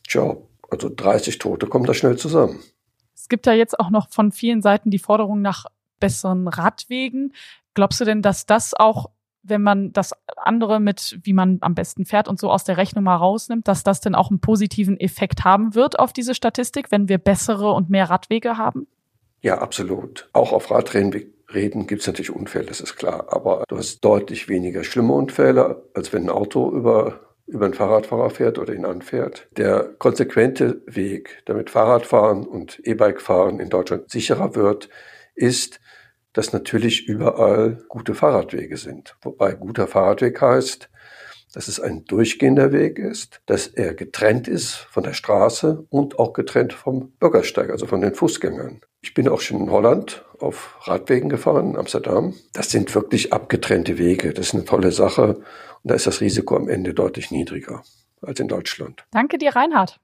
tja, 0.07 0.37
also 0.69 0.89
30 0.93 1.37
Tote 1.37 1.67
kommen 1.67 1.85
da 1.85 1.93
schnell 1.93 2.17
zusammen. 2.17 2.59
Es 3.15 3.29
gibt 3.29 3.45
ja 3.45 3.53
jetzt 3.53 3.79
auch 3.79 3.89
noch 3.89 4.09
von 4.09 4.31
vielen 4.31 4.61
Seiten 4.61 4.91
die 4.91 4.99
Forderung 4.99 5.41
nach 5.41 5.65
besseren 5.99 6.47
Radwegen. 6.47 7.33
Glaubst 7.73 8.01
du 8.01 8.05
denn, 8.05 8.21
dass 8.21 8.45
das 8.45 8.73
auch, 8.73 9.07
wenn 9.43 9.61
man 9.61 9.93
das 9.93 10.13
andere 10.37 10.79
mit, 10.79 11.19
wie 11.23 11.33
man 11.33 11.59
am 11.61 11.75
besten 11.75 12.05
fährt 12.05 12.27
und 12.27 12.39
so 12.39 12.51
aus 12.51 12.63
der 12.63 12.77
Rechnung 12.77 13.03
mal 13.03 13.15
rausnimmt, 13.15 13.67
dass 13.67 13.83
das 13.83 14.01
denn 14.01 14.15
auch 14.15 14.29
einen 14.29 14.41
positiven 14.41 14.99
Effekt 14.99 15.43
haben 15.43 15.75
wird 15.75 15.99
auf 15.99 16.13
diese 16.13 16.35
Statistik, 16.35 16.91
wenn 16.91 17.09
wir 17.09 17.17
bessere 17.17 17.71
und 17.71 17.89
mehr 17.89 18.09
Radwege 18.09 18.57
haben? 18.57 18.87
Ja, 19.41 19.59
absolut. 19.59 20.29
Auch 20.33 20.51
auf 20.51 20.71
Radreden 21.55 21.87
gibt 21.87 22.01
es 22.01 22.07
natürlich 22.07 22.35
Unfälle, 22.35 22.65
das 22.65 22.81
ist 22.81 22.97
klar. 22.97 23.27
Aber 23.29 23.63
du 23.69 23.77
hast 23.77 24.01
deutlich 24.01 24.49
weniger 24.49 24.83
schlimme 24.83 25.13
Unfälle, 25.13 25.83
als 25.93 26.11
wenn 26.11 26.23
ein 26.23 26.29
Auto 26.29 26.69
über 26.69 27.21
über 27.47 27.65
einen 27.65 27.75
Fahrradfahrer 27.75 28.31
fährt 28.31 28.57
oder 28.57 28.73
ihn 28.73 28.85
anfährt. 28.85 29.47
Der 29.55 29.83
konsequente 29.99 30.81
Weg, 30.87 31.43
damit 31.45 31.69
Fahrradfahren 31.69 32.43
und 32.47 32.81
E-Bike-Fahren 32.83 33.59
in 33.59 33.69
Deutschland 33.69 34.09
sicherer 34.09 34.55
wird, 34.55 34.89
ist, 35.35 35.79
dass 36.33 36.53
natürlich 36.53 37.07
überall 37.07 37.85
gute 37.87 38.15
Fahrradwege 38.15 38.77
sind. 38.77 39.15
Wobei 39.21 39.53
guter 39.53 39.85
Fahrradweg 39.85 40.41
heißt, 40.41 40.89
dass 41.53 41.67
es 41.67 41.79
ein 41.79 42.03
durchgehender 42.05 42.71
Weg 42.71 42.97
ist, 42.97 43.41
dass 43.45 43.67
er 43.67 43.93
getrennt 43.93 44.47
ist 44.47 44.73
von 44.73 45.03
der 45.03 45.13
Straße 45.13 45.85
und 45.89 46.17
auch 46.17 46.33
getrennt 46.33 46.73
vom 46.73 47.11
Bürgersteig, 47.19 47.69
also 47.69 47.85
von 47.85 48.01
den 48.01 48.15
Fußgängern. 48.15 48.81
Ich 49.01 49.13
bin 49.13 49.27
auch 49.27 49.39
schon 49.39 49.59
in 49.59 49.69
Holland 49.69 50.24
auf 50.39 50.77
Radwegen 50.81 51.29
gefahren, 51.29 51.71
in 51.71 51.77
Amsterdam. 51.77 52.33
Das 52.53 52.69
sind 52.69 52.93
wirklich 52.95 53.33
abgetrennte 53.33 53.97
Wege. 53.97 54.33
Das 54.33 54.47
ist 54.47 54.53
eine 54.53 54.65
tolle 54.65 54.91
Sache. 54.91 55.35
Und 55.35 55.43
da 55.83 55.95
ist 55.95 56.07
das 56.07 56.21
Risiko 56.21 56.55
am 56.55 56.69
Ende 56.69 56.93
deutlich 56.93 57.31
niedriger 57.31 57.83
als 58.21 58.39
in 58.39 58.47
Deutschland. 58.47 59.05
Danke 59.11 59.37
dir, 59.37 59.55
Reinhard. 59.55 59.99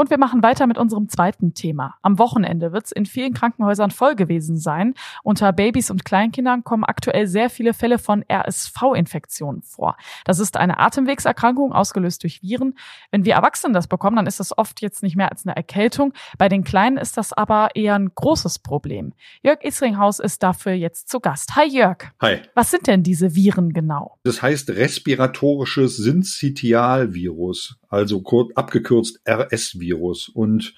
Und 0.00 0.08
wir 0.08 0.16
machen 0.16 0.42
weiter 0.42 0.66
mit 0.66 0.78
unserem 0.78 1.10
zweiten 1.10 1.52
Thema. 1.52 1.96
Am 2.00 2.18
Wochenende 2.18 2.72
wird 2.72 2.86
es 2.86 2.90
in 2.90 3.04
vielen 3.04 3.34
Krankenhäusern 3.34 3.90
voll 3.90 4.16
gewesen 4.16 4.56
sein. 4.56 4.94
Unter 5.22 5.52
Babys 5.52 5.90
und 5.90 6.06
Kleinkindern 6.06 6.64
kommen 6.64 6.84
aktuell 6.84 7.26
sehr 7.26 7.50
viele 7.50 7.74
Fälle 7.74 7.98
von 7.98 8.24
RSV-Infektionen 8.32 9.60
vor. 9.60 9.98
Das 10.24 10.38
ist 10.38 10.56
eine 10.56 10.78
Atemwegserkrankung, 10.78 11.74
ausgelöst 11.74 12.22
durch 12.22 12.40
Viren. 12.40 12.78
Wenn 13.10 13.26
wir 13.26 13.34
Erwachsene 13.34 13.74
das 13.74 13.88
bekommen, 13.88 14.16
dann 14.16 14.26
ist 14.26 14.40
das 14.40 14.56
oft 14.56 14.80
jetzt 14.80 15.02
nicht 15.02 15.16
mehr 15.16 15.30
als 15.30 15.44
eine 15.44 15.54
Erkältung. 15.54 16.14
Bei 16.38 16.48
den 16.48 16.64
Kleinen 16.64 16.96
ist 16.96 17.18
das 17.18 17.34
aber 17.34 17.68
eher 17.74 17.94
ein 17.94 18.10
großes 18.14 18.60
Problem. 18.60 19.12
Jörg 19.42 19.62
Isringhaus 19.62 20.18
ist 20.18 20.42
dafür 20.42 20.72
jetzt 20.72 21.10
zu 21.10 21.20
Gast. 21.20 21.56
Hi 21.56 21.68
Jörg. 21.68 22.10
Hi. 22.22 22.38
Was 22.54 22.70
sind 22.70 22.86
denn 22.86 23.02
diese 23.02 23.34
Viren 23.34 23.74
genau? 23.74 24.16
Das 24.22 24.40
heißt 24.40 24.70
respiratorisches 24.70 25.98
Syncytialvirus, 25.98 27.76
also 27.90 28.22
abgekürzt 28.54 29.20
RS-Virus. 29.28 29.89
Virus 29.90 30.28
und 30.28 30.74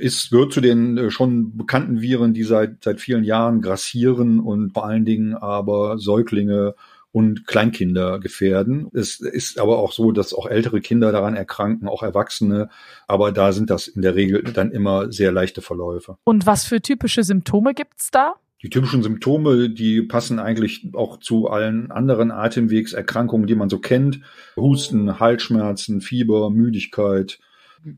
es 0.00 0.24
hm, 0.24 0.30
gehört 0.30 0.52
zu 0.52 0.60
den 0.60 0.96
äh, 0.96 1.10
schon 1.10 1.56
bekannten 1.56 2.00
Viren, 2.00 2.32
die 2.32 2.44
seit, 2.44 2.82
seit 2.82 3.00
vielen 3.00 3.24
Jahren 3.24 3.60
grassieren 3.60 4.40
und 4.40 4.72
vor 4.72 4.86
allen 4.86 5.04
Dingen 5.04 5.34
aber 5.34 5.98
Säuglinge 5.98 6.74
und 7.12 7.46
Kleinkinder 7.46 8.20
gefährden. 8.20 8.88
Es 8.94 9.20
ist 9.20 9.58
aber 9.58 9.78
auch 9.78 9.92
so, 9.92 10.12
dass 10.12 10.32
auch 10.32 10.46
ältere 10.46 10.80
Kinder 10.80 11.12
daran 11.12 11.34
erkranken, 11.34 11.88
auch 11.88 12.02
Erwachsene. 12.02 12.70
Aber 13.08 13.32
da 13.32 13.52
sind 13.52 13.68
das 13.68 13.88
in 13.88 14.02
der 14.02 14.14
Regel 14.14 14.44
dann 14.44 14.70
immer 14.70 15.10
sehr 15.12 15.32
leichte 15.32 15.60
Verläufe. 15.60 16.16
Und 16.24 16.46
was 16.46 16.64
für 16.64 16.80
typische 16.80 17.24
Symptome 17.24 17.74
gibt's 17.74 18.10
da? 18.10 18.34
Die 18.62 18.70
typischen 18.70 19.02
Symptome, 19.02 19.70
die 19.70 20.02
passen 20.02 20.38
eigentlich 20.38 20.86
auch 20.92 21.18
zu 21.18 21.48
allen 21.48 21.90
anderen 21.90 22.30
Atemwegserkrankungen, 22.30 23.46
die 23.46 23.54
man 23.54 23.70
so 23.70 23.78
kennt. 23.78 24.20
Husten, 24.56 25.18
Halsschmerzen, 25.18 26.00
Fieber, 26.00 26.50
Müdigkeit, 26.50 27.40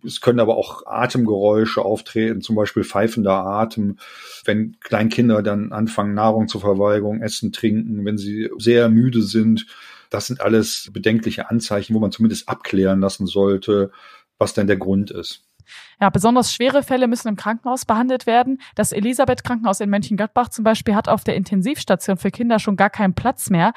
es 0.04 0.20
können 0.20 0.40
aber 0.40 0.56
auch 0.56 0.86
Atemgeräusche 0.86 1.82
auftreten, 1.82 2.40
zum 2.40 2.56
Beispiel 2.56 2.84
pfeifender 2.84 3.44
Atem, 3.44 3.98
wenn 4.44 4.76
Kleinkinder 4.80 5.42
dann 5.42 5.72
anfangen, 5.72 6.14
Nahrung 6.14 6.48
zu 6.48 6.60
verweigern, 6.60 7.22
essen, 7.22 7.52
trinken, 7.52 8.04
wenn 8.04 8.18
sie 8.18 8.50
sehr 8.58 8.88
müde 8.88 9.22
sind. 9.22 9.66
Das 10.10 10.26
sind 10.26 10.40
alles 10.40 10.90
bedenkliche 10.92 11.50
Anzeichen, 11.50 11.94
wo 11.94 12.00
man 12.00 12.12
zumindest 12.12 12.48
abklären 12.48 13.00
lassen 13.00 13.26
sollte, 13.26 13.90
was 14.38 14.54
denn 14.54 14.66
der 14.66 14.76
Grund 14.76 15.10
ist. 15.10 15.44
Ja, 16.00 16.10
besonders 16.10 16.52
schwere 16.52 16.82
Fälle 16.82 17.06
müssen 17.06 17.28
im 17.28 17.36
Krankenhaus 17.36 17.84
behandelt 17.84 18.26
werden. 18.26 18.60
Das 18.74 18.92
Elisabeth-Krankenhaus 18.92 19.80
in 19.80 19.90
Mönchengladbach 19.90 20.48
zum 20.48 20.64
Beispiel 20.64 20.94
hat 20.94 21.08
auf 21.08 21.24
der 21.24 21.36
Intensivstation 21.36 22.16
für 22.16 22.30
Kinder 22.30 22.58
schon 22.58 22.76
gar 22.76 22.90
keinen 22.90 23.14
Platz 23.14 23.50
mehr. 23.50 23.72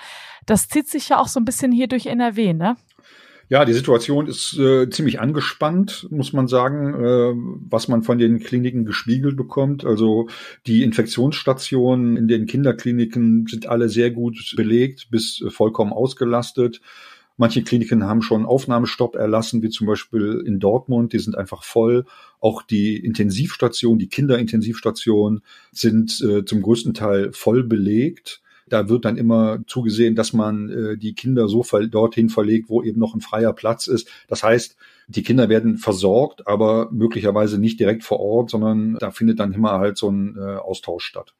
Das 0.46 0.68
zieht 0.68 0.90
sich 0.90 1.10
ja 1.10 1.20
auch 1.20 1.28
so 1.28 1.40
ein 1.40 1.46
bisschen 1.46 1.72
hier 1.72 1.88
durch 1.88 2.08
NRW, 2.08 2.54
ne? 2.54 2.78
Ja, 3.48 3.64
die 3.64 3.74
Situation 3.74 4.25
ist 4.25 4.58
äh, 4.58 4.90
ziemlich 4.90 5.20
angespannt, 5.20 6.08
muss 6.10 6.34
man 6.34 6.48
sagen, 6.48 6.96
äh, 6.96 7.34
was 7.70 7.88
man 7.88 8.02
von 8.02 8.18
den 8.18 8.40
Kliniken 8.40 8.86
gespiegelt 8.86 9.38
bekommt. 9.38 9.86
Also 9.86 10.30
die 10.66 10.82
Infektionsstationen 10.82 12.18
in 12.18 12.28
den 12.28 12.48
Kinderkliniken 12.48 13.46
sind 13.46 13.68
alle 13.68 13.88
sehr 13.88 14.10
gut 14.10 14.56
belegt, 14.58 15.12
bis 15.12 15.42
äh, 15.42 15.52
vollkommen 15.52 15.94
ausgelastet. 15.94 16.82
Manche 17.38 17.64
Kliniken 17.64 18.06
haben 18.06 18.24
schon 18.24 18.48
Aufnahmestopp 18.48 19.16
erlassen, 19.16 19.62
wie 19.62 19.70
zum 19.70 19.86
Beispiel 19.86 20.42
in 20.44 20.60
Dortmund. 20.60 21.14
Die 21.14 21.20
sind 21.20 21.38
einfach 21.38 21.64
voll. 21.64 22.06
Auch 22.40 22.64
die 22.64 22.98
Intensivstationen, 22.98 24.00
die 24.00 24.08
Kinderintensivstationen 24.10 25.42
sind 25.72 26.20
äh, 26.22 26.46
zum 26.46 26.64
größten 26.64 26.96
Teil 26.96 27.32
voll 27.32 27.64
belegt. 27.64 28.42
Da 28.68 28.90
wird 28.90 29.06
dann 29.06 29.18
immer 29.18 29.60
zugesehen, 29.68 30.16
dass 30.16 30.34
man 30.34 30.70
äh, 30.70 30.98
die 30.98 31.14
Kinder 31.14 31.48
so 31.48 31.64
ver 31.64 31.86
dorthin 31.88 32.30
verlegt, 32.30 32.70
wo 32.70 32.82
eben 32.82 33.00
noch 33.00 33.14
ein 33.14 33.22
freier 33.22 33.54
Platz 33.54 33.88
ist. 33.88 34.10
Das 34.28 34.44
heißt, 34.44 34.76
die 35.08 35.24
Kinder 35.24 35.50
werden 35.50 35.78
versorgt, 35.78 36.48
aber 36.48 36.90
möglicherweise 36.92 37.60
nicht 37.60 37.80
direkt 37.80 38.04
vor 38.04 38.20
Ort, 38.20 38.50
sondern 38.50 38.96
da 38.96 39.12
findet 39.12 39.40
dann 39.40 39.54
immer 39.54 39.74
halt 39.74 39.98
so 39.98 40.10
ein 40.10 40.36
äh, 40.38 40.56
Austausch 40.56 41.06
statt. 41.06 41.36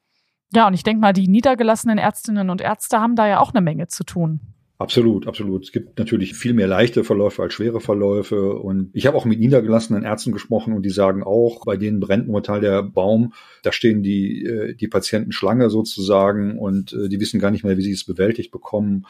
Ja, 0.54 0.68
und 0.68 0.74
ich 0.74 0.84
denke 0.84 1.02
mal, 1.02 1.14
die 1.14 1.28
niedergelassenen 1.28 1.98
Ärztinnen 1.98 2.50
und 2.50 2.62
Ärzte 2.62 3.00
haben 3.00 3.16
da 3.16 3.28
ja 3.28 3.40
auch 3.40 3.54
eine 3.54 3.62
Menge 3.62 3.88
zu 3.88 4.04
tun. 4.04 4.40
Absolut, 4.78 5.26
absolut. 5.26 5.64
Es 5.64 5.72
gibt 5.72 5.98
natürlich 5.98 6.34
viel 6.34 6.54
mehr 6.54 6.68
leichte 6.68 7.06
Verläufe 7.06 7.42
als 7.42 7.54
schwere 7.54 7.80
Verläufe. 7.80 8.56
Und 8.56 8.90
ich 8.94 9.08
habe 9.08 9.16
auch 9.16 9.24
mit 9.24 9.40
niedergelassenen 9.40 10.04
Ärzten 10.04 10.34
gesprochen 10.34 10.74
und 10.74 10.84
die 10.84 10.90
sagen 10.90 11.24
auch, 11.24 11.64
bei 11.64 11.78
denen 11.78 12.02
brennt 12.02 12.28
momentan 12.28 12.62
der 12.62 12.84
Baum. 12.84 13.34
Da 13.64 13.72
stehen 13.72 14.04
die, 14.04 14.44
äh, 14.44 14.76
die 14.76 14.90
Patienten 14.90 15.32
Schlange 15.32 15.70
sozusagen 15.70 16.60
und 16.60 16.92
äh, 16.92 17.08
die 17.08 17.22
wissen 17.22 17.40
gar 17.40 17.52
nicht 17.52 17.64
mehr, 17.64 17.78
wie 17.78 17.84
sie 17.84 17.94
es 17.94 18.04
bewältigt 18.04 18.52
bekommen. 18.52 19.06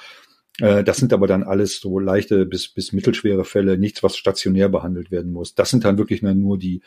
Äh, 0.60 0.84
das 0.84 0.98
sind 0.98 1.14
aber 1.14 1.26
dann 1.26 1.42
alles 1.42 1.80
so 1.80 1.98
leichte 1.98 2.46
bis, 2.46 2.68
bis 2.68 2.94
mittelschwere 2.94 3.44
Fälle, 3.44 3.80
nichts, 3.80 4.04
was 4.04 4.18
stationär 4.18 4.70
behandelt 4.70 5.10
werden 5.10 5.32
muss. 5.32 5.56
Das 5.56 5.72
sind 5.72 5.84
dann 5.84 5.98
wirklich 5.98 6.22
nur 6.22 6.60
die, 6.60 6.82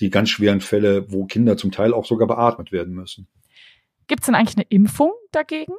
die 0.00 0.10
ganz 0.10 0.30
schweren 0.30 0.60
Fälle, 0.60 1.06
wo 1.12 1.24
Kinder 1.26 1.56
zum 1.56 1.70
Teil 1.70 1.94
auch 1.94 2.04
sogar 2.04 2.26
beatmet 2.26 2.72
werden 2.72 2.94
müssen. 2.94 3.28
Gibt 4.08 4.22
es 4.22 4.26
denn 4.26 4.34
eigentlich 4.34 4.56
eine 4.56 4.66
Impfung 4.68 5.12
dagegen? 5.30 5.74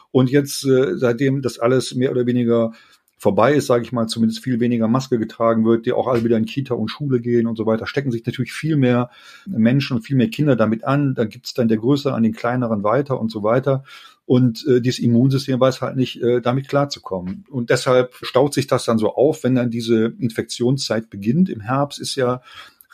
Und 0.10 0.32
jetzt, 0.32 0.66
äh, 0.66 0.98
seitdem 0.98 1.44
das 1.44 1.60
alles 1.60 1.94
mehr 1.94 2.10
oder 2.10 2.26
weniger 2.26 2.74
vorbei 3.24 3.54
ist, 3.54 3.68
sage 3.68 3.86
ich 3.86 3.94
mal, 3.94 4.08
zumindest 4.08 4.44
viel 4.44 4.60
weniger 4.60 4.90
Maske 4.90 5.18
getragen 5.18 5.64
wird, 5.64 5.86
die 5.86 5.94
auch 5.94 6.08
alle 6.08 6.26
wieder 6.26 6.36
in 6.36 6.44
Kita 6.44 6.76
und 6.76 6.90
Schule 6.90 7.22
gehen 7.22 7.48
und 7.48 7.56
so 7.56 7.66
weiter, 7.66 7.88
stecken 7.88 8.12
sich 8.12 8.26
natürlich 8.26 8.52
viel 8.52 8.76
mehr 8.76 9.10
Menschen 9.48 9.96
und 9.96 10.04
viel 10.04 10.18
mehr 10.18 10.30
Kinder 10.30 10.58
damit 10.58 10.84
an. 10.84 11.16
Da 11.16 11.24
gibt 11.24 11.46
es 11.46 11.54
dann 11.54 11.70
der 11.70 11.78
Größere 11.78 12.14
an 12.14 12.24
den 12.24 12.34
kleineren 12.34 12.84
weiter 12.84 13.20
und 13.20 13.32
so 13.32 13.42
weiter. 13.42 13.86
Und 14.26 14.68
äh, 14.68 14.82
dieses 14.82 15.00
Immunsystem 15.00 15.58
weiß 15.58 15.82
halt 15.82 15.96
nicht, 15.96 16.22
äh, 16.22 16.42
damit 16.42 16.68
klarzukommen. 16.68 17.46
Und 17.50 17.70
deshalb 17.70 18.14
staut 18.22 18.54
sich 18.54 18.68
das 18.68 18.84
dann 18.84 18.98
so 18.98 19.16
auf, 19.16 19.46
wenn 19.46 19.56
dann 19.56 19.70
diese 19.70 20.14
Infektionszeit 20.20 21.10
beginnt. 21.10 21.50
Im 21.50 21.62
Herbst 21.62 22.02
ist 22.02 22.16
ja 22.16 22.42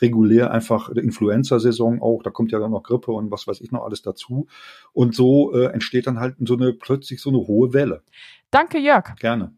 regulär 0.00 0.52
einfach 0.52 0.90
Influenza-Saison 0.90 2.00
auch, 2.00 2.22
da 2.22 2.30
kommt 2.30 2.52
ja 2.52 2.60
dann 2.60 2.70
noch 2.70 2.84
Grippe 2.84 3.10
und 3.10 3.30
was 3.32 3.48
weiß 3.48 3.60
ich 3.60 3.72
noch 3.72 3.84
alles 3.84 4.02
dazu. 4.02 4.46
Und 4.92 5.14
so 5.14 5.52
äh, 5.54 5.66
entsteht 5.72 6.06
dann 6.06 6.20
halt 6.20 6.36
so 6.38 6.54
eine 6.56 6.72
plötzlich 6.72 7.20
so 7.20 7.30
eine 7.30 7.38
hohe 7.38 7.72
Welle. 7.72 8.02
Danke, 8.50 8.78
Jörg. 8.78 9.16
Gerne. 9.16 9.52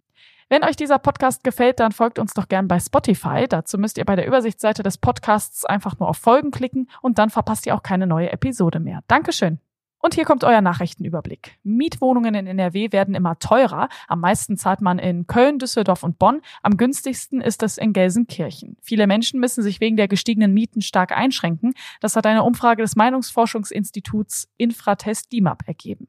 Wenn 0.53 0.65
euch 0.65 0.77
dieser 0.77 0.99
Podcast 0.99 1.45
gefällt, 1.45 1.81
dann 1.81 1.93
folgt 1.93 2.19
uns 2.19 2.35
doch 2.35 2.47
gern 2.47 2.69
bei 2.69 2.79
Spotify. 2.79 3.47
Dazu 3.49 3.79
müsst 3.79 3.97
ihr 3.97 4.05
bei 4.05 4.17
der 4.17 4.27
Übersichtsseite 4.27 4.83
des 4.83 4.99
Podcasts 4.99 5.65
einfach 5.65 5.99
nur 5.99 6.11
auf 6.11 6.19
Folgen 6.19 6.51
klicken 6.51 6.91
und 7.01 7.17
dann 7.17 7.31
verpasst 7.31 7.65
ihr 7.65 7.75
auch 7.75 7.83
keine 7.83 8.07
neue 8.07 8.31
Episode 8.31 8.79
mehr. 8.79 9.01
Dankeschön. 9.07 9.61
Und 9.99 10.13
hier 10.13 10.27
kommt 10.27 10.45
euer 10.45 10.61
Nachrichtenüberblick. 10.61 11.59
Mietwohnungen 11.63 12.35
in 12.35 12.47
NRW 12.47 12.93
werden 12.93 13.15
immer 13.15 13.39
teurer. 13.39 13.89
Am 14.09 14.21
meisten 14.21 14.59
zahlt 14.59 14.83
man 14.83 14.99
in 14.99 15.27
Köln, 15.27 15.59
Düsseldorf 15.59 16.03
und 16.03 16.19
Bonn. 16.19 16.43
Am 16.63 16.77
günstigsten 16.77 17.41
ist 17.41 17.63
es 17.63 17.79
in 17.79 17.95
Gelsenkirchen. 17.95 18.77
Viele 18.83 19.07
Menschen 19.07 19.41
müssen 19.41 19.63
sich 19.63 19.81
wegen 19.81 19.97
der 19.97 20.07
gestiegenen 20.07 20.53
Mieten 20.53 20.83
stark 20.83 21.17
einschränken. 21.17 21.73
Das 22.01 22.15
hat 22.15 22.27
eine 22.27 22.43
Umfrage 22.43 22.83
des 22.83 22.95
Meinungsforschungsinstituts 22.95 24.51
Infratest 24.59 25.33
DIMAP 25.33 25.67
ergeben. 25.67 26.09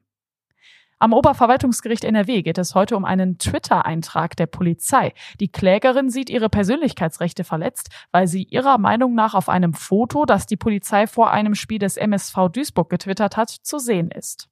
Am 1.04 1.12
Oberverwaltungsgericht 1.12 2.02
NRW 2.02 2.40
geht 2.40 2.56
es 2.56 2.74
heute 2.74 2.96
um 2.96 3.04
einen 3.04 3.36
Twitter-Eintrag 3.36 4.36
der 4.36 4.46
Polizei. 4.46 5.12
Die 5.38 5.52
Klägerin 5.52 6.08
sieht 6.08 6.30
ihre 6.30 6.48
Persönlichkeitsrechte 6.48 7.44
verletzt, 7.44 7.90
weil 8.10 8.26
sie 8.26 8.44
ihrer 8.44 8.78
Meinung 8.78 9.14
nach 9.14 9.34
auf 9.34 9.50
einem 9.50 9.74
Foto, 9.74 10.24
das 10.24 10.46
die 10.46 10.56
Polizei 10.56 11.06
vor 11.06 11.30
einem 11.30 11.54
Spiel 11.56 11.78
des 11.78 11.98
MSV 11.98 12.48
Duisburg 12.50 12.88
getwittert 12.88 13.36
hat, 13.36 13.50
zu 13.50 13.78
sehen 13.78 14.10
ist. 14.10 14.48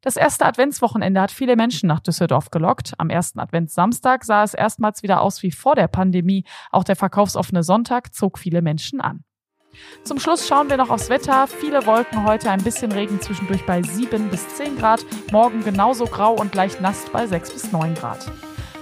Das 0.00 0.16
erste 0.16 0.46
Adventswochenende 0.46 1.20
hat 1.20 1.32
viele 1.32 1.56
Menschen 1.56 1.88
nach 1.88 1.98
Düsseldorf 1.98 2.50
gelockt. 2.50 2.92
Am 2.98 3.10
ersten 3.10 3.40
Adventssamstag 3.40 4.22
sah 4.24 4.44
es 4.44 4.54
erstmals 4.54 5.02
wieder 5.02 5.22
aus 5.22 5.42
wie 5.42 5.50
vor 5.50 5.74
der 5.74 5.88
Pandemie. 5.88 6.44
Auch 6.70 6.84
der 6.84 6.94
verkaufsoffene 6.94 7.64
Sonntag 7.64 8.14
zog 8.14 8.38
viele 8.38 8.62
Menschen 8.62 9.00
an. 9.00 9.24
Zum 10.04 10.18
Schluss 10.18 10.46
schauen 10.46 10.68
wir 10.70 10.76
noch 10.76 10.90
aufs 10.90 11.08
Wetter. 11.10 11.46
Viele 11.46 11.86
Wolken 11.86 12.24
heute, 12.26 12.50
ein 12.50 12.62
bisschen 12.62 12.92
Regen 12.92 13.20
zwischendurch 13.20 13.64
bei 13.66 13.82
7 13.82 14.28
bis 14.28 14.48
10 14.56 14.78
Grad. 14.78 15.04
Morgen 15.30 15.62
genauso 15.64 16.06
grau 16.06 16.34
und 16.34 16.54
leicht 16.54 16.80
nass 16.80 17.04
bei 17.12 17.26
6 17.26 17.52
bis 17.52 17.72
9 17.72 17.94
Grad. 17.94 18.30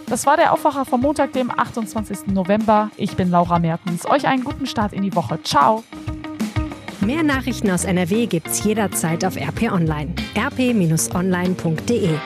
Das 0.07 0.27
war 0.27 0.37
der 0.37 0.53
Aufwacher 0.53 0.85
vom 0.85 1.03
Montag, 1.03 1.33
dem 1.33 1.51
28. 1.51 2.27
November. 2.29 2.91
Ich 2.97 3.17
bin 3.17 3.31
Laura 3.31 3.59
Mertens. 3.59 4.07
Euch 4.07 4.27
einen 4.27 4.43
guten 4.43 4.67
Start 4.67 4.93
in 4.93 5.03
die 5.03 5.15
Woche. 5.15 5.41
Ciao. 5.45 5.85
Mehr 7.01 7.23
Nachrichten 7.23 7.71
aus 7.71 7.85
NRW 7.85 8.27
gibt's 8.27 8.65
jederzeit 8.65 9.25
auf 9.25 9.37
RP 9.37 9.71
Online. 9.73 10.15
rp-online.de 10.37 12.19